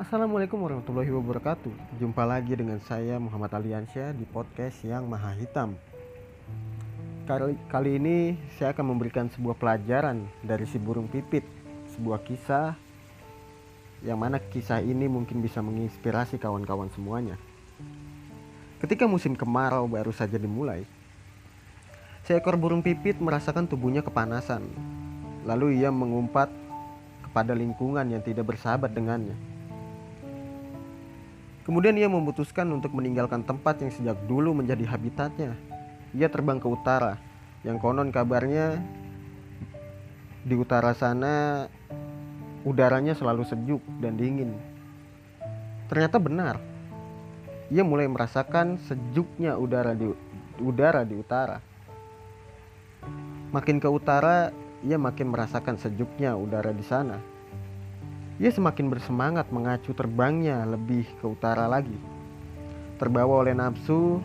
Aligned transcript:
Assalamualaikum 0.00 0.56
warahmatullahi 0.64 1.12
wabarakatuh. 1.12 2.00
Jumpa 2.00 2.24
lagi 2.24 2.56
dengan 2.56 2.80
saya 2.88 3.20
Muhammad 3.20 3.52
Aliansyah 3.52 4.16
di 4.16 4.24
podcast 4.24 4.80
yang 4.80 5.04
Maha 5.04 5.36
Hitam. 5.36 5.76
Kali, 7.28 7.52
kali 7.68 8.00
ini 8.00 8.32
saya 8.56 8.72
akan 8.72 8.96
memberikan 8.96 9.28
sebuah 9.28 9.60
pelajaran 9.60 10.24
dari 10.40 10.64
si 10.64 10.80
burung 10.80 11.04
pipit. 11.04 11.44
Sebuah 11.92 12.16
kisah 12.24 12.80
yang 14.00 14.16
mana 14.16 14.40
kisah 14.40 14.80
ini 14.80 15.04
mungkin 15.04 15.44
bisa 15.44 15.60
menginspirasi 15.60 16.40
kawan-kawan 16.40 16.88
semuanya. 16.96 17.36
Ketika 18.80 19.04
musim 19.04 19.36
kemarau 19.36 19.84
baru 19.84 20.16
saja 20.16 20.40
dimulai 20.40 20.88
Seekor 22.24 22.56
burung 22.56 22.80
pipit 22.80 23.20
merasakan 23.20 23.68
tubuhnya 23.68 24.00
kepanasan. 24.00 24.64
Lalu 25.44 25.84
ia 25.84 25.92
mengumpat 25.92 26.48
kepada 27.28 27.52
lingkungan 27.52 28.08
yang 28.08 28.24
tidak 28.24 28.48
bersahabat 28.48 28.96
dengannya 28.96 29.59
Kemudian 31.70 31.94
ia 31.94 32.10
memutuskan 32.10 32.66
untuk 32.74 32.90
meninggalkan 32.98 33.46
tempat 33.46 33.78
yang 33.78 33.94
sejak 33.94 34.18
dulu 34.26 34.58
menjadi 34.58 34.90
habitatnya. 34.90 35.54
Ia 36.10 36.26
terbang 36.26 36.58
ke 36.58 36.66
utara, 36.66 37.14
yang 37.62 37.78
konon 37.78 38.10
kabarnya 38.10 38.82
di 40.42 40.58
utara 40.58 40.98
sana 40.98 41.70
udaranya 42.66 43.14
selalu 43.14 43.46
sejuk 43.46 43.78
dan 44.02 44.18
dingin. 44.18 44.58
Ternyata 45.86 46.18
benar. 46.18 46.58
Ia 47.70 47.86
mulai 47.86 48.10
merasakan 48.10 48.82
sejuknya 48.90 49.54
udara 49.54 49.94
di 49.94 50.10
udara 50.58 51.06
di 51.06 51.14
utara. 51.14 51.62
Makin 53.54 53.78
ke 53.78 53.86
utara, 53.86 54.50
ia 54.82 54.98
makin 54.98 55.30
merasakan 55.30 55.78
sejuknya 55.78 56.34
udara 56.34 56.74
di 56.74 56.82
sana. 56.82 57.22
Ia 58.40 58.48
semakin 58.48 58.88
bersemangat 58.88 59.52
mengacu 59.52 59.92
terbangnya 59.92 60.64
lebih 60.64 61.04
ke 61.20 61.28
utara 61.28 61.68
lagi. 61.68 61.92
Terbawa 62.96 63.44
oleh 63.44 63.52
nafsu, 63.52 64.16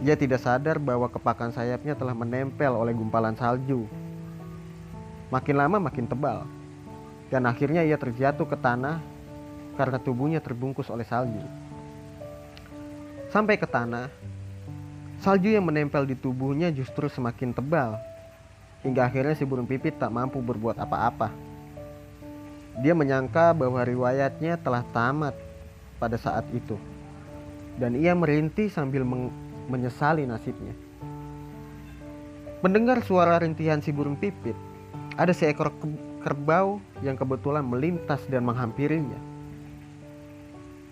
ia 0.00 0.16
tidak 0.16 0.40
sadar 0.40 0.80
bahwa 0.80 1.04
kepakan 1.12 1.52
sayapnya 1.52 1.92
telah 1.92 2.16
menempel 2.16 2.72
oleh 2.72 2.96
gumpalan 2.96 3.36
salju. 3.36 3.84
Makin 5.28 5.52
lama 5.52 5.76
makin 5.76 6.08
tebal, 6.08 6.48
dan 7.28 7.44
akhirnya 7.44 7.84
ia 7.84 8.00
terjatuh 8.00 8.48
ke 8.48 8.56
tanah 8.56 9.04
karena 9.76 10.00
tubuhnya 10.00 10.40
terbungkus 10.40 10.88
oleh 10.88 11.04
salju. 11.04 11.44
Sampai 13.28 13.60
ke 13.60 13.68
tanah, 13.68 14.08
salju 15.20 15.52
yang 15.52 15.68
menempel 15.68 16.08
di 16.08 16.16
tubuhnya 16.16 16.72
justru 16.72 17.12
semakin 17.12 17.52
tebal, 17.52 18.00
hingga 18.80 19.04
akhirnya 19.12 19.36
si 19.36 19.44
burung 19.44 19.68
pipit 19.68 20.00
tak 20.00 20.08
mampu 20.08 20.40
berbuat 20.40 20.80
apa-apa. 20.80 21.55
Dia 22.84 22.92
menyangka 22.92 23.56
bahwa 23.56 23.80
riwayatnya 23.80 24.60
telah 24.60 24.84
tamat 24.92 25.32
pada 25.96 26.20
saat 26.20 26.44
itu. 26.52 26.76
Dan 27.80 27.96
ia 27.96 28.12
merintih 28.12 28.68
sambil 28.68 29.04
menyesali 29.68 30.28
nasibnya. 30.28 30.76
Mendengar 32.64 33.04
suara 33.04 33.36
rintihan 33.40 33.80
si 33.84 33.92
burung 33.92 34.16
pipit, 34.16 34.56
ada 35.16 35.32
seekor 35.32 35.72
kerbau 36.24 36.80
yang 37.04 37.16
kebetulan 37.16 37.64
melintas 37.64 38.24
dan 38.28 38.44
menghampirinya. 38.44 39.20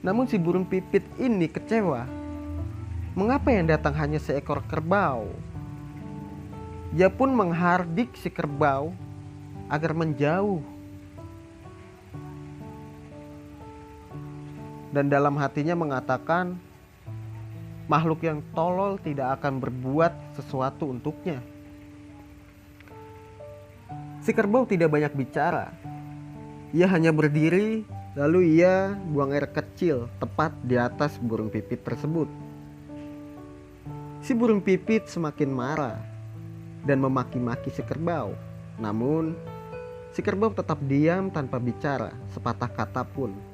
Namun 0.05 0.29
si 0.29 0.37
burung 0.37 0.69
pipit 0.69 1.05
ini 1.17 1.49
kecewa. 1.49 2.05
Mengapa 3.17 3.49
yang 3.49 3.65
datang 3.65 3.97
hanya 3.97 4.21
seekor 4.21 4.61
kerbau? 4.69 5.33
Ia 6.93 7.09
pun 7.09 7.33
menghardik 7.33 8.13
si 8.21 8.29
kerbau 8.29 8.93
agar 9.73 9.97
menjauh 9.97 10.74
dan 14.95 15.11
dalam 15.11 15.35
hatinya 15.35 15.75
mengatakan 15.75 16.55
makhluk 17.91 18.23
yang 18.23 18.39
tolol 18.55 18.95
tidak 19.03 19.43
akan 19.43 19.59
berbuat 19.59 20.39
sesuatu 20.39 20.87
untuknya. 20.87 21.43
Si 24.23 24.31
kerbau 24.31 24.65
tidak 24.65 24.95
banyak 24.95 25.13
bicara. 25.13 25.75
Ia 26.73 26.87
hanya 26.89 27.11
berdiri, 27.13 27.85
lalu 28.15 28.57
ia 28.57 28.95
buang 29.11 29.35
air 29.35 29.51
kecil 29.51 30.09
tepat 30.23 30.55
di 30.63 30.79
atas 30.79 31.19
burung 31.19 31.51
pipit 31.51 31.83
tersebut. 31.83 32.31
Si 34.25 34.33
burung 34.33 34.65
pipit 34.65 35.11
semakin 35.11 35.51
marah 35.53 35.99
dan 36.89 37.03
memaki-maki 37.03 37.69
si 37.69 37.85
kerbau. 37.85 38.33
Namun, 38.81 39.37
si 40.17 40.25
kerbau 40.25 40.57
tetap 40.57 40.81
diam 40.89 41.29
tanpa 41.29 41.61
bicara 41.61 42.17
sepatah 42.33 42.73
kata 42.73 43.05
pun. 43.05 43.54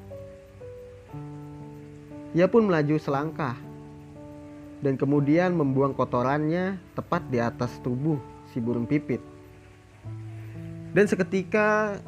Ia 2.31 2.47
pun 2.47 2.71
melaju 2.71 2.95
selangkah 2.95 3.59
dan 4.81 4.95
kemudian 4.95 5.51
membuang 5.53 5.93
kotorannya 5.93 6.79
tepat 6.95 7.27
di 7.27 7.43
atas 7.43 7.83
tubuh 7.83 8.23
si 8.55 8.63
burung 8.63 8.87
pipit. 8.87 9.19
Dan 10.95 11.11
seketika 11.11 11.99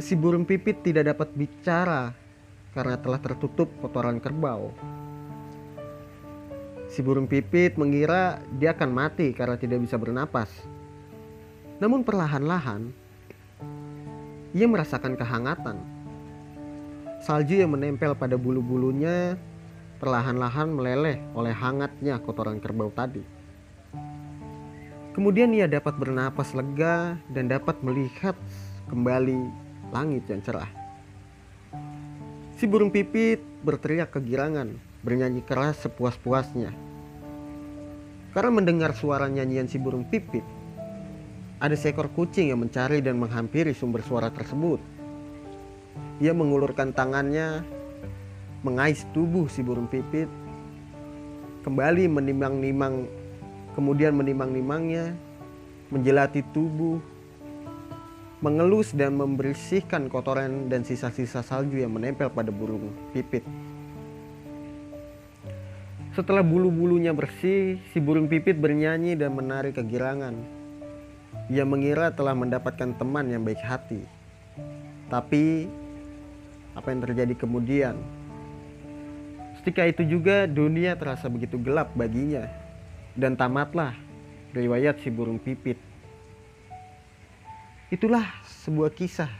si 0.00 0.16
burung 0.16 0.48
pipit 0.48 0.80
tidak 0.80 1.12
dapat 1.14 1.28
bicara 1.36 2.16
karena 2.72 2.96
telah 2.96 3.20
tertutup 3.20 3.68
kotoran 3.84 4.20
kerbau. 4.24 4.72
Si 6.88 7.04
burung 7.04 7.28
pipit 7.28 7.76
mengira 7.76 8.40
dia 8.56 8.72
akan 8.72 8.88
mati 8.88 9.36
karena 9.36 9.60
tidak 9.60 9.84
bisa 9.84 10.00
bernapas. 10.00 10.48
Namun 11.76 12.02
perlahan-lahan 12.02 12.88
ia 14.56 14.64
merasakan 14.64 15.12
kehangatan 15.12 15.76
Salju 17.18 17.58
yang 17.58 17.74
menempel 17.74 18.14
pada 18.14 18.38
bulu-bulunya 18.38 19.34
perlahan-lahan 19.98 20.70
meleleh 20.70 21.18
oleh 21.34 21.50
hangatnya 21.50 22.22
kotoran 22.22 22.62
kerbau 22.62 22.94
tadi. 22.94 23.22
Kemudian 25.18 25.50
ia 25.50 25.66
dapat 25.66 25.98
bernapas 25.98 26.54
lega 26.54 27.18
dan 27.34 27.50
dapat 27.50 27.82
melihat 27.82 28.38
kembali 28.86 29.50
langit 29.90 30.30
yang 30.30 30.38
cerah. 30.46 30.70
Si 32.54 32.70
burung 32.70 32.94
pipit 32.94 33.42
berteriak 33.66 34.14
kegirangan, 34.14 34.78
bernyanyi 35.02 35.42
keras 35.42 35.82
sepuas-puasnya. 35.82 36.70
Karena 38.30 38.50
mendengar 38.54 38.94
suara 38.94 39.26
nyanyian 39.26 39.66
si 39.66 39.82
burung 39.82 40.06
pipit, 40.06 40.46
ada 41.58 41.74
seekor 41.74 42.14
kucing 42.14 42.54
yang 42.54 42.62
mencari 42.62 43.02
dan 43.02 43.18
menghampiri 43.18 43.74
sumber 43.74 44.06
suara 44.06 44.30
tersebut. 44.30 44.78
Ia 46.18 46.34
mengulurkan 46.34 46.90
tangannya, 46.90 47.62
mengais 48.66 49.06
tubuh 49.14 49.46
si 49.46 49.62
burung 49.62 49.86
pipit, 49.86 50.26
kembali 51.62 52.10
menimang-nimang, 52.10 53.06
kemudian 53.78 54.18
menimang-nimangnya, 54.18 55.14
menjelati 55.94 56.42
tubuh, 56.50 56.98
mengelus 58.42 58.94
dan 58.94 59.14
membersihkan 59.14 60.10
kotoran 60.10 60.66
dan 60.66 60.82
sisa-sisa 60.82 61.42
salju 61.42 61.78
yang 61.78 61.94
menempel 61.94 62.30
pada 62.30 62.50
burung 62.50 62.90
pipit. 63.14 63.46
Setelah 66.18 66.42
bulu-bulunya 66.42 67.14
bersih, 67.14 67.78
si 67.94 68.02
burung 68.02 68.26
pipit 68.26 68.58
bernyanyi 68.58 69.14
dan 69.14 69.38
menari 69.38 69.70
kegirangan. 69.70 70.34
Ia 71.46 71.62
mengira 71.62 72.10
telah 72.10 72.34
mendapatkan 72.34 72.90
teman 72.98 73.30
yang 73.30 73.46
baik 73.46 73.62
hati. 73.62 74.02
Tapi 75.06 75.70
apa 76.72 76.88
yang 76.92 77.00
terjadi 77.04 77.34
kemudian. 77.38 77.96
Ketika 79.60 79.84
itu 79.84 80.02
juga 80.06 80.48
dunia 80.48 80.96
terasa 80.96 81.28
begitu 81.28 81.60
gelap 81.60 81.92
baginya 81.92 82.48
dan 83.18 83.36
tamatlah 83.36 83.92
riwayat 84.56 85.02
si 85.04 85.12
burung 85.12 85.36
pipit. 85.36 85.76
Itulah 87.88 88.24
sebuah 88.64 88.92
kisah. 88.92 89.32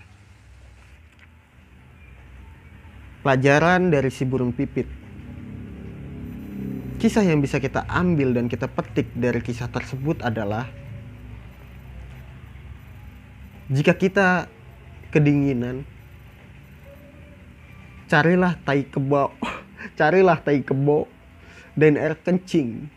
Pelajaran 3.20 3.92
dari 3.92 4.08
si 4.08 4.24
burung 4.24 4.52
pipit. 4.52 4.88
Kisah 6.98 7.22
yang 7.22 7.38
bisa 7.38 7.62
kita 7.62 7.86
ambil 7.86 8.34
dan 8.34 8.50
kita 8.50 8.66
petik 8.66 9.12
dari 9.14 9.38
kisah 9.38 9.70
tersebut 9.70 10.18
adalah 10.24 10.66
jika 13.68 13.94
kita 13.94 14.48
kedinginan 15.12 15.84
carilah 18.08 18.56
tai 18.64 18.88
kebo. 18.88 19.30
Carilah 19.94 20.40
tai 20.42 20.64
kebo 20.64 21.06
dan 21.78 21.94
air 21.94 22.18
kencing 22.18 22.90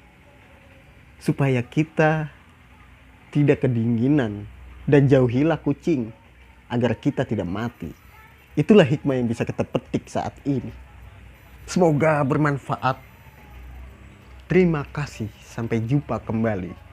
supaya 1.21 1.61
kita 1.61 2.33
tidak 3.29 3.61
kedinginan 3.61 4.49
dan 4.89 5.05
jauhilah 5.05 5.61
kucing 5.61 6.09
agar 6.65 6.97
kita 6.97 7.21
tidak 7.21 7.45
mati. 7.45 7.93
Itulah 8.57 8.83
hikmah 8.83 9.15
yang 9.21 9.29
bisa 9.29 9.45
kita 9.45 9.61
petik 9.61 10.09
saat 10.09 10.33
ini. 10.43 10.73
Semoga 11.69 12.19
bermanfaat. 12.25 12.97
Terima 14.49 14.83
kasih. 14.89 15.29
Sampai 15.45 15.79
jumpa 15.85 16.19
kembali 16.19 16.90